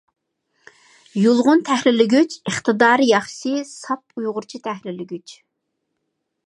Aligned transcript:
يۇلغۇن 1.23 1.61
تەھرىرلىگۈچ— 1.67 2.39
ئىقتىدارى 2.51 3.07
ياخشى، 3.11 3.53
ساپ 3.75 4.19
ئۇيغۇرچە 4.23 4.63
تەھرىرلىگۈچ. 4.69 5.37